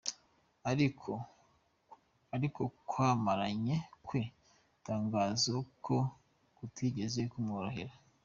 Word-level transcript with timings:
Ariko 2.35 2.61
kwamamra 2.89 3.45
kwe 4.05 4.21
atangaza 4.75 5.53
ko 5.85 5.95
kutigeze 6.55 7.21
kumworohera. 7.31 7.93